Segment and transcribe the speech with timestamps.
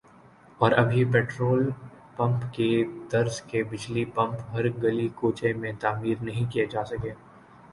[0.59, 1.69] اور ابھی petrol
[2.17, 2.69] pump کی
[3.11, 7.11] طرز کے بجلی پمپ ہر گلی کوچے میں تعمیر نہیں کئے جاسکے